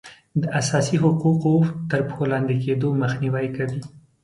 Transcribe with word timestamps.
د 0.41 0.43
اساسي 0.59 0.95
حقوقو 1.03 1.55
تر 1.89 1.99
پښو 2.07 2.23
لاندې 2.31 2.55
کیدو 2.63 2.87
مخنیوی 3.01 3.47
کوي. 3.57 3.81